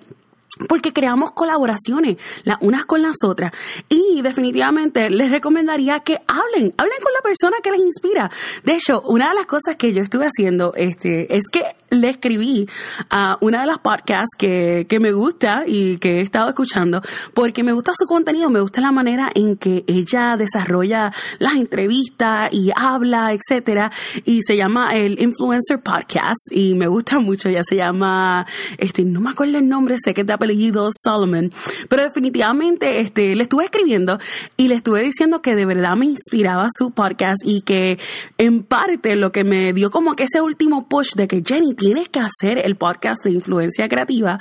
porque 0.67 0.93
creamos 0.93 1.31
colaboraciones 1.31 2.17
las 2.43 2.57
unas 2.61 2.85
con 2.85 3.01
las 3.01 3.17
otras 3.25 3.51
y 3.87 4.21
definitivamente 4.21 5.09
les 5.09 5.31
recomendaría 5.31 6.01
que 6.01 6.19
hablen, 6.27 6.73
hablen 6.77 6.97
con 7.01 7.13
la 7.13 7.21
persona 7.23 7.57
que 7.63 7.71
les 7.71 7.79
inspira. 7.79 8.29
De 8.63 8.73
hecho, 8.73 9.01
una 9.01 9.29
de 9.29 9.35
las 9.35 9.45
cosas 9.47 9.77
que 9.77 9.93
yo 9.93 10.03
estuve 10.03 10.25
haciendo 10.25 10.73
este 10.75 11.35
es 11.35 11.45
que 11.51 11.63
le 11.89 12.09
escribí 12.09 12.67
a 13.09 13.37
una 13.41 13.61
de 13.61 13.67
las 13.67 13.79
podcasts 13.79 14.35
que, 14.37 14.85
que 14.87 14.99
me 14.99 15.11
gusta 15.11 15.63
y 15.67 15.97
que 15.97 16.19
he 16.19 16.21
estado 16.21 16.49
escuchando 16.49 17.01
porque 17.33 17.63
me 17.63 17.73
gusta 17.73 17.91
su 17.95 18.05
contenido, 18.05 18.49
me 18.49 18.61
gusta 18.61 18.81
la 18.81 18.91
manera 18.91 19.31
en 19.33 19.55
que 19.57 19.83
ella 19.87 20.35
desarrolla 20.37 21.13
las 21.39 21.55
entrevistas 21.55 22.53
y 22.53 22.71
habla, 22.75 23.33
etcétera, 23.33 23.91
y 24.25 24.41
se 24.41 24.57
llama 24.57 24.95
el 24.95 25.21
Influencer 25.21 25.79
Podcast 25.81 26.39
y 26.51 26.75
me 26.75 26.87
gusta 26.87 27.19
mucho, 27.19 27.49
ya 27.49 27.63
se 27.63 27.75
llama, 27.75 28.45
este, 28.77 29.03
no 29.03 29.21
me 29.21 29.31
acuerdo 29.31 29.57
el 29.57 29.67
nombre, 29.67 29.95
sé 30.03 30.13
que 30.13 30.23
te 30.23 30.33
apellido 30.33 30.89
Solomon, 30.91 31.51
pero 31.87 32.03
definitivamente 32.03 32.99
este, 32.99 33.35
le 33.35 33.43
estuve 33.43 33.65
escribiendo 33.65 34.19
y 34.57 34.67
le 34.67 34.75
estuve 34.75 35.01
diciendo 35.01 35.41
que 35.41 35.55
de 35.55 35.65
verdad 35.65 35.95
me 35.95 36.05
inspiraba 36.05 36.67
su 36.75 36.91
podcast 36.91 37.41
y 37.43 37.61
que 37.61 37.99
en 38.37 38.63
parte 38.63 39.15
lo 39.15 39.31
que 39.31 39.43
me 39.43 39.73
dio 39.73 39.91
como 39.91 40.15
que 40.15 40.23
ese 40.23 40.41
último 40.41 40.87
push 40.87 41.13
de 41.15 41.27
que 41.27 41.43
Jenny 41.45 41.75
tienes 41.79 42.09
que 42.09 42.19
hacer 42.19 42.59
el 42.65 42.75
podcast 42.75 43.23
de 43.23 43.31
influencia 43.31 43.87
creativa 43.87 44.37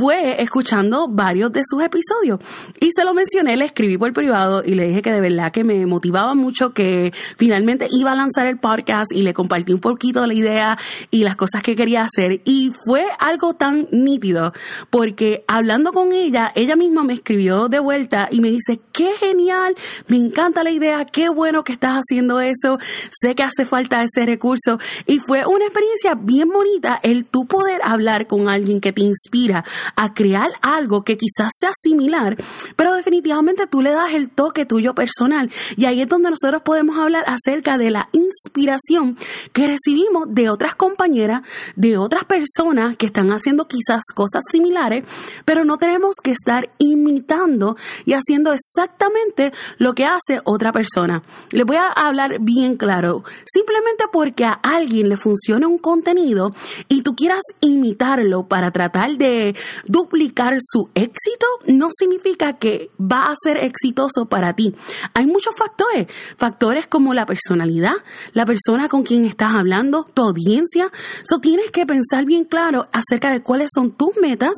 fue 0.00 0.42
escuchando 0.42 1.06
varios 1.08 1.52
de 1.52 1.62
sus 1.64 1.80
episodios. 1.82 2.40
Y 2.80 2.90
se 2.92 3.04
lo 3.04 3.14
mencioné, 3.14 3.56
le 3.56 3.66
escribí 3.66 3.96
por 3.98 4.12
privado 4.12 4.62
y 4.64 4.74
le 4.74 4.88
dije 4.88 5.00
que 5.00 5.12
de 5.12 5.20
verdad 5.20 5.52
que 5.52 5.62
me 5.62 5.86
motivaba 5.86 6.34
mucho 6.34 6.72
que 6.74 7.12
finalmente 7.36 7.86
iba 7.90 8.12
a 8.12 8.14
lanzar 8.16 8.48
el 8.48 8.58
podcast 8.58 9.12
y 9.12 9.22
le 9.22 9.32
compartí 9.32 9.72
un 9.72 9.78
poquito 9.78 10.26
la 10.26 10.34
idea 10.34 10.78
y 11.10 11.22
las 11.22 11.36
cosas 11.36 11.62
que 11.62 11.76
quería 11.76 12.02
hacer. 12.02 12.40
Y 12.44 12.72
fue 12.84 13.06
algo 13.20 13.54
tan 13.54 13.86
nítido 13.92 14.52
porque 14.90 15.44
hablando 15.46 15.92
con 15.92 16.12
ella, 16.12 16.50
ella 16.56 16.74
misma 16.74 17.04
me 17.04 17.14
escribió 17.14 17.68
de 17.68 17.78
vuelta 17.78 18.28
y 18.30 18.40
me 18.40 18.50
dice, 18.50 18.80
qué 18.92 19.12
genial, 19.20 19.76
me 20.08 20.16
encanta 20.16 20.64
la 20.64 20.72
idea, 20.72 21.04
qué 21.04 21.28
bueno 21.28 21.62
que 21.62 21.72
estás 21.72 21.98
haciendo 21.98 22.40
eso, 22.40 22.80
sé 23.10 23.36
que 23.36 23.44
hace 23.44 23.66
falta 23.66 24.02
ese 24.02 24.26
recurso. 24.26 24.80
Y 25.06 25.20
fue 25.20 25.46
una 25.46 25.66
experiencia 25.66 26.16
bien 26.16 26.48
bonita 26.48 26.71
el 27.02 27.28
tú 27.28 27.46
poder 27.46 27.80
hablar 27.84 28.26
con 28.26 28.48
alguien 28.48 28.80
que 28.80 28.92
te 28.92 29.02
inspira 29.02 29.64
a 29.96 30.14
crear 30.14 30.50
algo 30.62 31.04
que 31.04 31.16
quizás 31.16 31.50
sea 31.58 31.72
similar, 31.76 32.36
pero 32.76 32.94
definitivamente 32.94 33.66
tú 33.66 33.82
le 33.82 33.90
das 33.90 34.12
el 34.12 34.30
toque 34.30 34.66
tuyo 34.66 34.94
personal. 34.94 35.50
Y 35.76 35.84
ahí 35.84 36.00
es 36.00 36.08
donde 36.08 36.30
nosotros 36.30 36.62
podemos 36.62 36.98
hablar 36.98 37.24
acerca 37.26 37.78
de 37.78 37.90
la 37.90 38.08
inspiración 38.12 39.16
que 39.52 39.66
recibimos 39.66 40.26
de 40.28 40.50
otras 40.50 40.74
compañeras, 40.74 41.42
de 41.76 41.98
otras 41.98 42.24
personas 42.24 42.96
que 42.96 43.06
están 43.06 43.32
haciendo 43.32 43.66
quizás 43.66 44.02
cosas 44.14 44.42
similares, 44.50 45.04
pero 45.44 45.64
no 45.64 45.78
tenemos 45.78 46.16
que 46.22 46.30
estar 46.30 46.70
imitando 46.78 47.76
y 48.04 48.12
haciendo 48.12 48.52
exactamente 48.52 49.52
lo 49.78 49.94
que 49.94 50.04
hace 50.04 50.40
otra 50.44 50.72
persona. 50.72 51.22
Les 51.50 51.64
voy 51.64 51.76
a 51.76 51.88
hablar 51.88 52.38
bien 52.40 52.76
claro. 52.76 53.24
Simplemente 53.44 54.04
porque 54.12 54.44
a 54.44 54.52
alguien 54.52 55.08
le 55.08 55.16
funciona 55.16 55.66
un 55.66 55.78
contenido 55.78 56.54
y 56.88 57.02
tú 57.02 57.14
quieras 57.14 57.42
imitarlo 57.60 58.46
para 58.48 58.70
tratar 58.70 59.16
de 59.16 59.54
duplicar 59.86 60.56
su 60.60 60.88
éxito, 60.94 61.46
no 61.66 61.88
significa 61.90 62.54
que 62.54 62.90
va 63.00 63.30
a 63.30 63.34
ser 63.42 63.58
exitoso 63.58 64.26
para 64.26 64.54
ti. 64.54 64.74
Hay 65.14 65.26
muchos 65.26 65.54
factores, 65.56 66.06
factores 66.36 66.86
como 66.86 67.14
la 67.14 67.26
personalidad, 67.26 67.94
la 68.32 68.46
persona 68.46 68.88
con 68.88 69.02
quien 69.02 69.24
estás 69.24 69.54
hablando, 69.54 70.06
tu 70.14 70.22
audiencia. 70.22 70.90
So 71.24 71.38
tienes 71.38 71.70
que 71.70 71.86
pensar 71.86 72.24
bien 72.24 72.44
claro 72.44 72.88
acerca 72.92 73.30
de 73.30 73.42
cuáles 73.42 73.70
son 73.74 73.92
tus 73.92 74.16
metas 74.20 74.54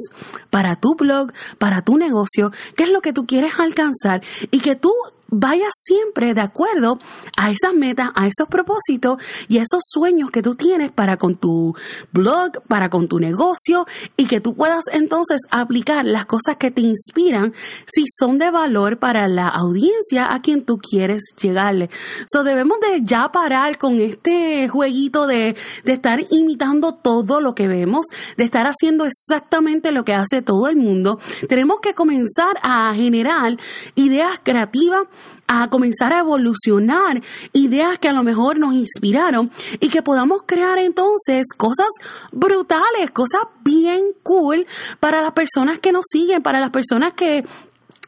para 0.50 0.76
tu 0.76 0.94
blog, 0.94 1.32
para 1.58 1.82
tu 1.82 1.96
negocio, 1.96 2.52
qué 2.76 2.84
es 2.84 2.90
lo 2.90 3.00
que 3.00 3.12
tú 3.12 3.26
quieres 3.26 3.52
alcanzar 3.58 4.23
y 4.50 4.61
que 4.61 4.76
tú 4.76 4.92
vaya 5.28 5.66
siempre 5.73 6.35
de 6.35 6.40
acuerdo 6.40 6.99
a 7.37 7.50
esas 7.50 7.75
metas, 7.75 8.11
a 8.14 8.26
esos 8.26 8.49
propósitos 8.49 9.23
y 9.49 9.59
a 9.59 9.62
esos 9.62 9.83
sueños 9.87 10.31
que 10.31 10.43
tú 10.43 10.54
tienes 10.54 10.93
para 10.93 11.16
con 11.16 11.37
tu 11.37 11.75
blog, 12.12 12.62
para 12.69 12.88
con 12.90 13.09
tu 13.09 13.19
negocio 13.19 13.87
y 14.16 14.26
que 14.26 14.40
tú 14.40 14.54
puedas 14.54 14.85
entonces 14.93 15.40
aplicar 15.50 16.04
las 16.04 16.26
cosas 16.26 16.57
que 16.57 16.71
te 16.71 16.83
inspiran 16.83 17.52
si 17.87 18.04
son 18.07 18.38
de 18.38 18.50
valor 18.50 18.99
para 18.99 19.28
la 19.28 19.49
audiencia 19.49 20.33
a 20.33 20.40
quien 20.40 20.64
tú 20.64 20.78
quieres 20.78 21.35
llegarle. 21.40 21.90
So 22.26 22.45
debemos 22.45 22.78
de 22.81 23.00
ya 23.02 23.31
parar 23.33 23.78
con 23.78 24.00
este 24.00 24.69
jueguito 24.69 25.26
de, 25.26 25.57
de 25.85 25.93
estar 25.93 26.21
imitando 26.31 26.93
todo 26.95 27.40
lo 27.40 27.54
que 27.54 27.69
vemos, 27.69 28.07
de 28.37 28.45
estar 28.45 28.66
haciendo 28.66 29.04
exactamente 29.04 29.93
lo 29.93 30.04
que 30.04 30.14
hace 30.14 30.43
todo 30.43 30.69
el 30.69 30.76
mundo. 30.76 31.19
Tenemos 31.49 31.81
que 31.81 31.95
comenzar 31.95 32.59
a 32.62 32.93
generar 32.95 33.57
ideas 33.95 34.40
creativas 34.43 35.09
a 35.47 35.68
comenzar 35.68 36.12
a 36.12 36.21
evolucionar 36.21 37.23
ideas 37.52 37.99
que 37.99 38.09
a 38.09 38.12
lo 38.12 38.23
mejor 38.23 38.59
nos 38.59 38.75
inspiraron 38.75 39.50
y 39.80 39.88
que 39.88 40.02
podamos 40.02 40.42
crear 40.47 40.78
entonces 40.78 41.47
cosas 41.56 41.88
brutales, 42.33 43.11
cosas 43.12 43.42
bien 43.62 44.12
cool 44.23 44.66
para 45.00 45.21
las 45.21 45.33
personas 45.33 45.78
que 45.78 45.92
nos 45.92 46.04
siguen, 46.11 46.42
para 46.42 46.61
las 46.61 46.71
personas 46.71 47.12
que 47.14 47.44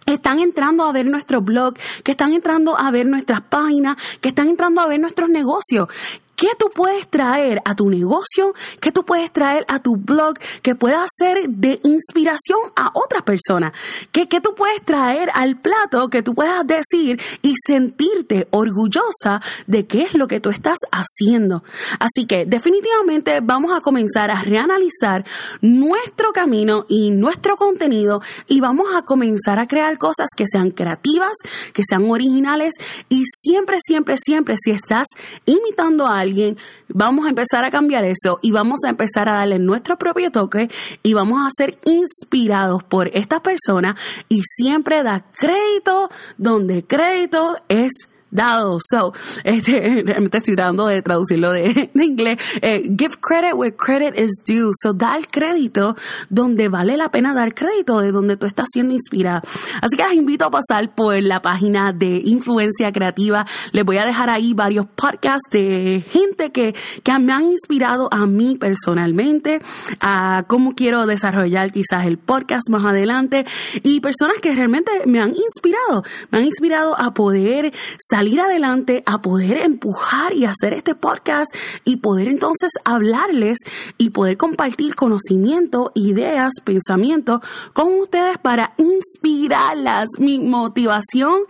están 0.07 0.39
entrando 0.39 0.85
a 0.85 0.93
ver 0.93 1.07
nuestro 1.07 1.43
blog, 1.43 1.75
que 2.05 2.13
están 2.13 2.33
entrando 2.33 2.79
a 2.79 2.91
ver 2.91 3.07
nuestras 3.07 3.43
páginas, 3.43 3.97
que 4.21 4.29
están 4.29 4.49
entrando 4.49 4.81
a 4.81 4.87
ver 4.87 5.01
nuestros 5.01 5.29
negocios. 5.29 5.89
¿Qué 6.37 6.49
tú 6.59 6.67
puedes 6.75 7.09
traer 7.09 7.63
a 7.65 7.75
tu 7.75 7.89
negocio? 7.89 8.53
¿Qué 8.81 8.93
tú 8.93 9.07
puedes 9.07 9.33
traer 9.33 9.65
a 9.69 9.79
tu 9.79 9.97
blog 9.97 10.39
que 10.61 10.75
pueda 10.75 11.07
ser 11.11 11.49
de 11.49 11.81
inspiración 11.83 12.59
a 12.77 12.91
otras 12.93 13.23
personas? 13.23 13.73
¿Qué, 14.13 14.29
¿Qué 14.29 14.43
tú 14.43 14.55
puedes 14.55 14.83
traer 14.83 15.31
al 15.33 15.59
plato 15.59 16.09
que 16.09 16.23
tú 16.23 16.35
puedas 16.35 16.67
decir 16.67 17.19
y 17.41 17.55
sentirte 17.67 18.49
orgullosa 18.51 19.41
de 19.67 19.87
qué 19.87 20.03
es 20.03 20.15
lo 20.15 20.29
que 20.29 20.41
tú 20.41 20.51
estás 20.51 20.77
haciendo? 20.93 21.65
Así 21.99 22.27
que 22.27 22.45
definitivamente 22.45 23.41
vamos 23.41 23.73
a 23.75 23.81
comenzar 23.81 24.31
a 24.31 24.43
reanalizar 24.43 25.25
nuestro 25.63 26.33
camino 26.33 26.85
y 26.87 27.13
nuestro 27.13 27.57
contenido 27.57 28.21
y 28.47 28.61
vamos 28.61 28.89
a 28.95 29.03
comenzar 29.03 29.59
a 29.59 29.67
crear 29.67 29.97
cosas 29.97 30.29
que 30.37 30.45
sean 30.47 30.71
creativas, 30.71 31.33
que 31.73 31.83
sean 31.89 32.11
originales 32.11 32.75
y 33.09 33.25
siempre, 33.25 33.79
siempre, 33.81 34.19
siempre 34.19 34.57
si 34.63 34.73
estás 34.73 35.07
imitando 35.47 36.07
a 36.07 36.26
alguien, 36.27 36.57
vamos 36.89 37.27
a 37.27 37.31
empezar 37.31 37.65
a 37.65 37.71
cambiar 37.71 38.05
eso 38.05 38.39
y 38.43 38.51
vamos 38.51 38.81
a 38.85 38.91
empezar 38.91 39.29
a 39.29 39.37
darle 39.37 39.59
nuestro 39.59 39.97
propio 39.97 40.31
toque 40.31 40.69
y 41.03 41.15
vamos 41.15 41.47
a 41.47 41.51
ser 41.57 41.79
inspirados 41.85 42.85
por 42.85 43.09
esta 43.15 43.43
persona 43.43 43.97
y 44.29 44.43
siempre 44.43 45.03
da 45.03 45.25
crédito 45.33 46.09
donde 46.37 46.85
crédito 46.85 47.57
es 47.69 48.09
dado. 48.31 48.79
So, 48.91 49.13
este, 49.45 50.03
realmente 50.07 50.39
estoy 50.39 50.57
tratando 50.57 50.87
de 50.87 51.03
traducirlo 51.03 51.53
de, 51.53 51.91
inglés. 51.95 52.39
Eh, 52.61 52.83
give 52.97 53.17
credit 53.21 53.55
where 53.55 53.75
credit 53.75 54.19
is 54.19 54.37
due. 54.45 54.73
So, 54.81 54.93
da 54.93 55.17
el 55.17 55.29
crédito 55.29 55.97
donde 56.29 56.69
vale 56.69 56.97
la 56.97 57.11
pena 57.11 57.35
dar 57.35 57.55
crédito, 57.55 58.01
de 58.01 58.13
donde 58.13 58.37
tú 58.37 58.47
estás 58.47 58.69
siendo 58.73 58.93
inspirada. 58.93 59.43
Así 59.81 59.97
que 59.97 60.05
les 60.05 60.15
invito 60.15 60.45
a 60.45 60.51
pasar 60.51 60.95
por 60.95 61.21
la 61.23 61.41
página 61.43 61.93
de 61.93 62.23
Influencia 62.25 62.93
Creativa. 62.93 63.47
Les 63.73 63.85
voy 63.85 63.99
a 63.99 64.05
dejar 64.05 64.31
ahí 64.31 64.55
varios 64.55 64.87
podcasts 64.87 65.51
de 65.51 66.05
gente 66.11 66.53
que, 66.53 66.75
que 67.03 67.19
me 67.19 67.33
han 67.33 67.45
inspirado 67.53 68.09
a 68.13 68.27
mí 68.27 68.57
personalmente, 68.57 69.61
a 70.01 70.45
cómo 70.47 70.75
quiero 70.75 71.07
desarrollar 71.07 71.73
quizás 71.73 72.07
el 72.07 72.19
podcast 72.19 72.69
más 72.71 72.85
adelante 72.85 73.47
y 73.83 74.01
personas 74.01 74.39
que 74.41 74.55
realmente 74.55 74.91
me 75.07 75.21
han 75.21 75.31
inspirado, 75.31 76.05
me 76.31 76.39
han 76.39 76.45
inspirado 76.45 76.99
a 76.99 77.15
poder 77.15 77.73
salir 78.17 78.33
ir 78.37 78.41
adelante, 78.41 79.03
a 79.05 79.21
poder 79.21 79.59
empujar 79.59 80.33
y 80.33 80.47
hacer 80.47 80.73
este 80.73 80.95
podcast 80.95 81.55
y 81.85 81.97
poder 81.97 82.29
entonces 82.29 82.73
hablarles 82.83 83.59
y 83.99 84.09
poder 84.09 84.39
compartir 84.39 84.95
conocimiento, 84.95 85.93
ideas, 85.95 86.55
pensamientos 86.65 87.41
con 87.75 87.93
ustedes 88.01 88.39
para 88.39 88.73
inspirarlas. 88.79 90.09
Mi 90.19 90.39
motivación 90.39 91.43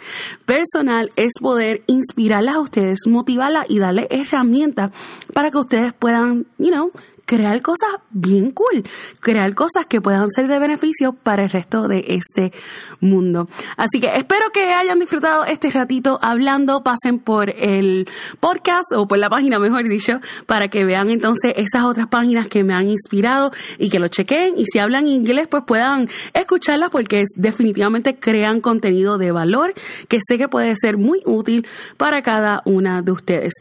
personal 0.44 1.12
es 1.14 1.34
poder 1.40 1.84
inspirarlas 1.86 2.56
a 2.56 2.60
ustedes, 2.60 2.98
motivarlas 3.06 3.66
y 3.68 3.78
darles 3.78 4.08
herramientas 4.10 4.90
para 5.32 5.52
que 5.52 5.58
ustedes 5.58 5.92
puedan, 5.92 6.46
you 6.58 6.70
know, 6.70 6.90
crear 7.26 7.60
cosas 7.60 7.90
bien 8.10 8.52
cool, 8.52 8.84
crear 9.20 9.52
cosas 9.54 9.84
que 9.86 10.00
puedan 10.00 10.30
ser 10.30 10.46
de 10.46 10.58
beneficio 10.58 11.12
para 11.12 11.44
el 11.44 11.50
resto 11.50 11.88
de 11.88 12.04
este 12.08 12.52
mundo. 13.00 13.48
Así 13.76 14.00
que 14.00 14.06
espero 14.16 14.50
que 14.52 14.72
hayan 14.72 15.00
disfrutado 15.00 15.44
este 15.44 15.70
ratito 15.70 16.18
hablando, 16.22 16.82
pasen 16.82 17.18
por 17.18 17.50
el 17.50 18.08
podcast 18.40 18.92
o 18.94 19.08
por 19.08 19.18
la 19.18 19.28
página, 19.28 19.58
mejor 19.58 19.88
dicho, 19.88 20.20
para 20.46 20.68
que 20.68 20.84
vean 20.84 21.10
entonces 21.10 21.52
esas 21.56 21.84
otras 21.84 22.06
páginas 22.06 22.48
que 22.48 22.62
me 22.62 22.74
han 22.74 22.88
inspirado 22.88 23.50
y 23.78 23.90
que 23.90 23.98
lo 23.98 24.06
chequen 24.08 24.54
y 24.56 24.64
si 24.66 24.78
hablan 24.78 25.08
inglés 25.08 25.48
pues 25.48 25.64
puedan 25.66 26.08
escucharlas 26.32 26.90
porque 26.90 27.24
definitivamente 27.36 28.18
crean 28.18 28.60
contenido 28.60 29.18
de 29.18 29.32
valor 29.32 29.74
que 30.08 30.20
sé 30.26 30.38
que 30.38 30.48
puede 30.48 30.76
ser 30.76 30.96
muy 30.96 31.20
útil 31.24 31.66
para 31.96 32.22
cada 32.22 32.62
una 32.64 33.02
de 33.02 33.10
ustedes. 33.10 33.54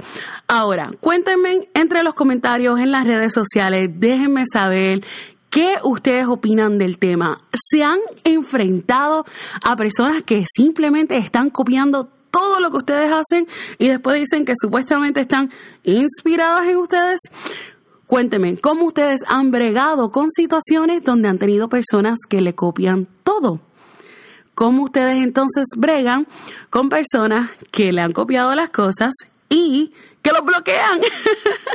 Ahora, 0.47 0.91
cuéntenme 0.99 1.67
entre 1.73 2.03
los 2.03 2.13
comentarios 2.13 2.79
en 2.79 2.91
las 2.91 3.07
redes 3.07 3.33
Déjenme 3.55 4.43
saber 4.51 5.01
¿Qué 5.49 5.77
ustedes 5.83 6.25
opinan 6.27 6.77
del 6.77 6.97
tema? 6.97 7.39
¿Se 7.53 7.81
han 7.81 7.99
enfrentado 8.25 9.23
a 9.63 9.77
personas 9.77 10.21
que 10.23 10.43
simplemente 10.53 11.15
están 11.15 11.49
copiando 11.49 12.09
todo 12.29 12.59
lo 12.59 12.71
que 12.71 12.77
ustedes 12.77 13.09
hacen 13.09 13.47
y 13.77 13.87
después 13.87 14.19
dicen 14.19 14.43
que 14.43 14.51
supuestamente 14.59 15.21
están 15.21 15.49
inspiradas 15.83 16.67
en 16.67 16.75
ustedes? 16.75 17.21
Cuéntenme, 18.05 18.57
¿cómo 18.57 18.83
ustedes 18.87 19.21
han 19.27 19.51
bregado 19.51 20.11
con 20.11 20.29
situaciones 20.29 21.03
donde 21.03 21.29
han 21.29 21.37
tenido 21.37 21.69
personas 21.69 22.19
que 22.27 22.41
le 22.41 22.53
copian 22.53 23.07
todo? 23.23 23.61
¿Cómo 24.55 24.83
ustedes 24.83 25.23
entonces 25.23 25.67
bregan 25.77 26.27
con 26.69 26.89
personas 26.89 27.49
que 27.71 27.93
le 27.93 28.01
han 28.01 28.11
copiado 28.11 28.53
las 28.55 28.71
cosas 28.71 29.13
y 29.49 29.93
que 30.25 30.31
los 30.31 30.43
bloquean. 30.43 31.01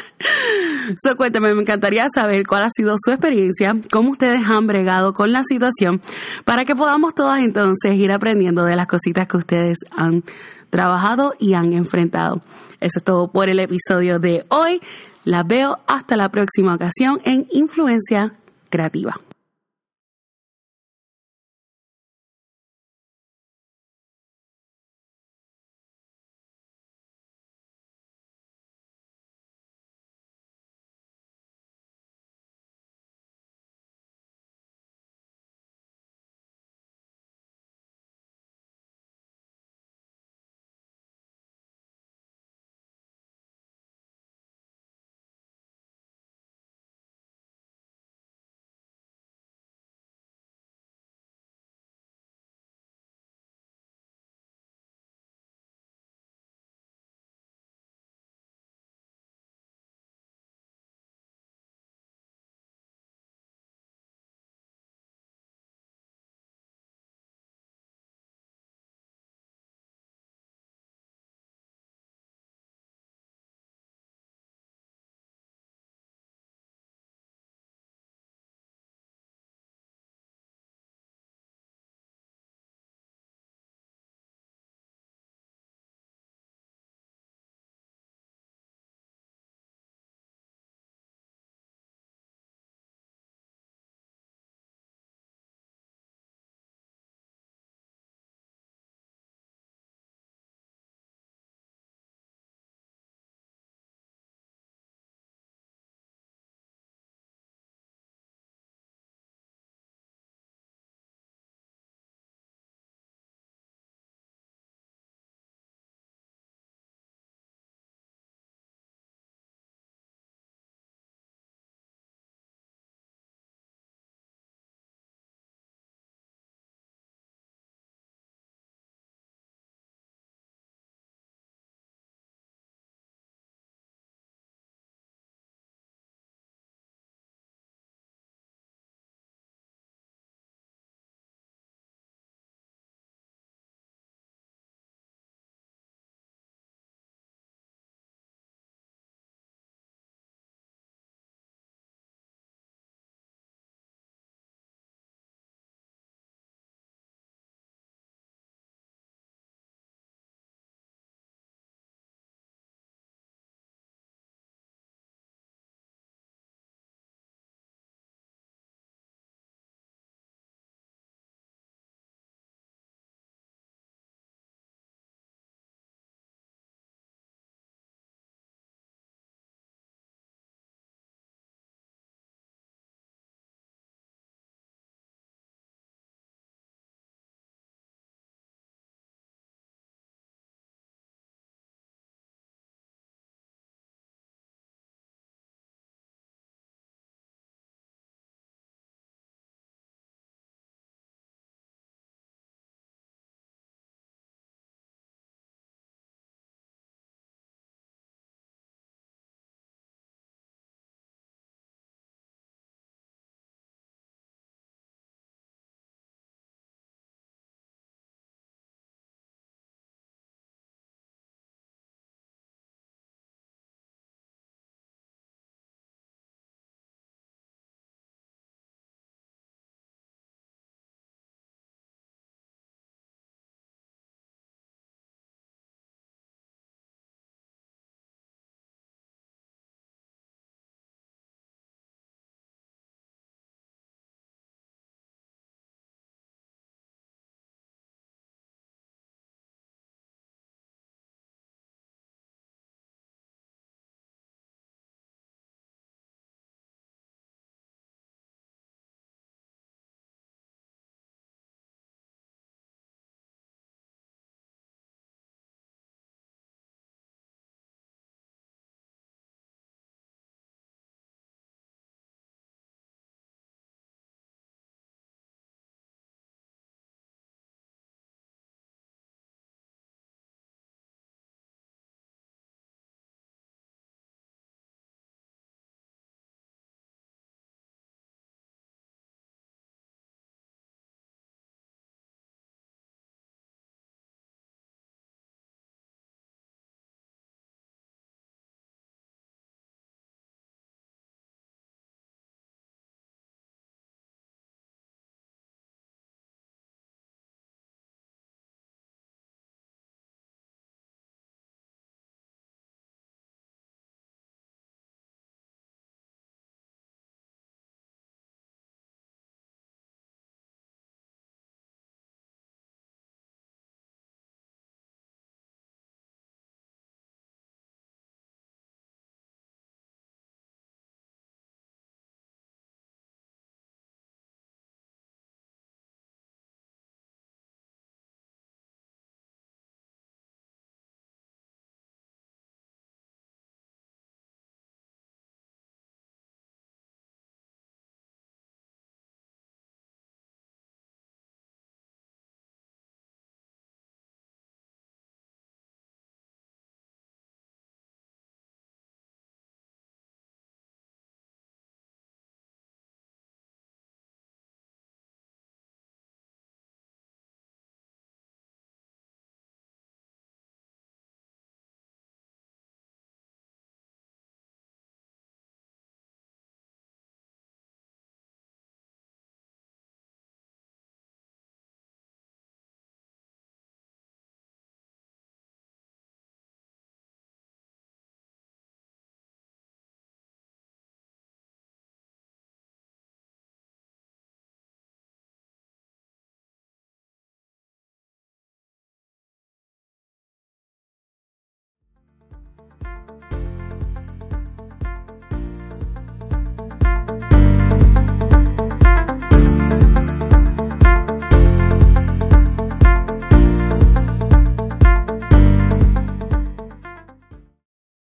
so, 0.99 1.17
cuéntame, 1.17 1.55
me 1.55 1.61
encantaría 1.61 2.09
saber 2.13 2.45
cuál 2.45 2.65
ha 2.65 2.69
sido 2.71 2.97
su 2.99 3.13
experiencia, 3.13 3.77
cómo 3.93 4.11
ustedes 4.11 4.45
han 4.45 4.67
bregado 4.67 5.15
con 5.15 5.31
la 5.31 5.45
situación, 5.45 6.01
para 6.45 6.65
que 6.65 6.75
podamos 6.75 7.15
todas 7.15 7.41
entonces 7.43 7.95
ir 7.95 8.11
aprendiendo 8.11 8.65
de 8.65 8.75
las 8.75 8.89
cositas 8.89 9.29
que 9.29 9.37
ustedes 9.37 9.79
han 9.93 10.25
trabajado 10.69 11.35
y 11.39 11.55
han 11.55 11.73
enfrentado. 11.75 12.43
Eso 12.81 12.99
es 12.99 13.05
todo 13.05 13.31
por 13.31 13.49
el 13.49 13.61
episodio 13.61 14.19
de 14.19 14.45
hoy. 14.49 14.81
Las 15.25 15.47
veo 15.47 15.79
hasta 15.87 16.17
la 16.17 16.29
próxima 16.31 16.75
ocasión 16.75 17.21
en 17.25 17.47
Influencia 17.53 18.33
Creativa. 18.69 19.21